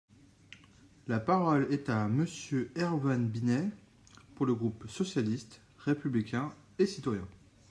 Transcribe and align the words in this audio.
La 1.05 1.19
parole 1.19 1.67
est 1.71 1.87
à 1.87 2.07
Monsieur 2.07 2.71
Erwann 2.75 3.27
Binet, 3.29 3.69
pour 4.33 4.47
le 4.47 4.55
groupe 4.55 4.87
socialiste, 4.89 5.61
républicain 5.77 6.51
et 6.79 6.87
citoyen. 6.87 7.27